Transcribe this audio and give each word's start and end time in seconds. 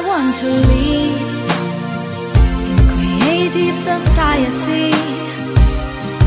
want 0.00 0.34
to 0.36 0.46
live 0.46 1.20
in 2.70 2.78
creative 2.94 3.76
society, 3.76 4.92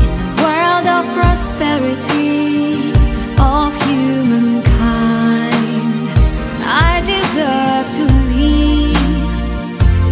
in 0.04 0.10
a 0.22 0.32
world 0.42 0.86
of 0.86 1.04
prosperity 1.12 2.92
of 3.38 3.74
humankind. 3.86 4.62
I 6.64 7.02
deserve 7.04 7.86
to 7.98 8.04
live 8.32 8.96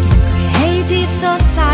in 0.04 0.18
creative 0.32 1.10
society 1.10 1.69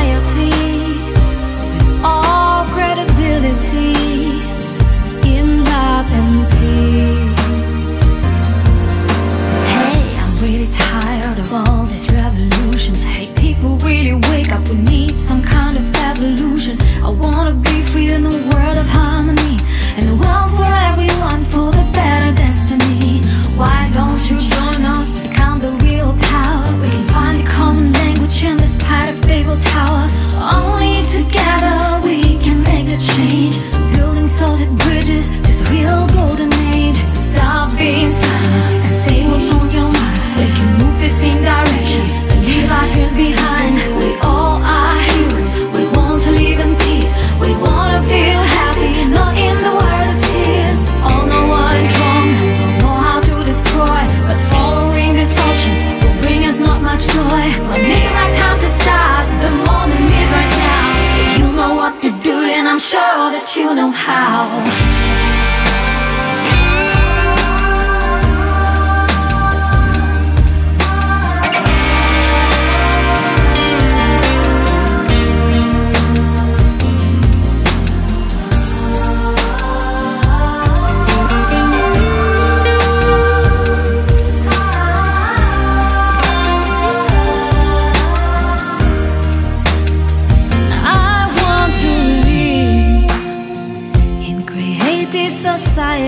behind. 43.15 43.77
We 44.01 44.19
all 44.23 44.59
are 44.63 45.01
humans. 45.11 45.55
We 45.75 45.85
want 45.97 46.23
to 46.23 46.31
live 46.31 46.61
in 46.61 46.75
peace. 46.87 47.15
We 47.41 47.51
want 47.63 47.93
to 47.95 48.01
feel 48.09 48.43
happy, 48.59 48.93
not 49.11 49.37
in 49.39 49.57
the 49.67 49.73
world 49.79 50.09
of 50.13 50.19
tears. 50.27 50.81
All 51.05 51.27
know 51.27 51.47
what 51.47 51.77
is 51.77 51.91
wrong, 51.99 52.27
don't 52.61 52.79
know 52.83 52.97
how 53.07 53.21
to 53.21 53.45
destroy. 53.45 54.01
But 54.27 54.39
following 54.51 55.15
these 55.15 55.37
options 55.39 55.81
will 56.03 56.17
bring 56.23 56.47
us 56.47 56.59
not 56.59 56.81
much 56.83 57.07
joy. 57.07 57.45
When 57.71 57.83
is 57.95 58.03
the 58.07 58.13
right 58.19 58.35
time 58.35 58.59
to 58.59 58.69
start? 58.69 59.25
The 59.45 59.53
moment 59.71 60.11
is 60.11 60.31
right 60.33 60.55
now. 60.57 60.89
So 61.15 61.23
you 61.39 61.47
know 61.53 61.75
what 61.75 62.03
to 62.03 62.11
do, 62.23 62.37
and 62.57 62.67
I'm 62.69 62.81
sure 62.81 63.31
that 63.35 63.55
you 63.57 63.75
know 63.75 63.91
how. 63.91 64.96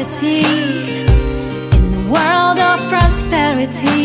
in 0.00 1.90
the 1.90 2.08
world 2.08 2.60
of 2.60 2.88
prosperity. 2.88 3.97